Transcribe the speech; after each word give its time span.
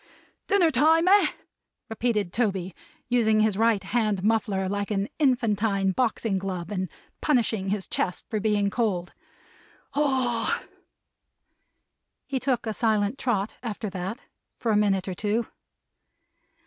"Dinner 0.47 0.71
time, 0.71 1.07
eh!" 1.07 1.27
repeated 1.87 2.33
Toby, 2.33 2.73
using 3.07 3.41
his 3.41 3.55
right 3.55 3.83
hand 3.83 4.23
muffler 4.23 4.67
like 4.67 4.89
an 4.89 5.07
infantine 5.19 5.91
boxing 5.91 6.39
glove, 6.39 6.71
and 6.71 6.89
punishing 7.21 7.69
his 7.69 7.85
chest 7.85 8.25
for 8.27 8.39
being 8.39 8.71
cold. 8.71 9.13
"Ah 9.93 10.57
h 10.57 10.59
h 10.59 10.63
h!" 10.63 10.69
He 12.25 12.39
took 12.39 12.65
a 12.65 12.73
silent 12.73 13.19
trot, 13.19 13.57
after 13.61 13.91
that, 13.91 14.25
for 14.57 14.71
a 14.71 14.75
minute 14.75 15.07
or 15.07 15.13
two. 15.13 15.45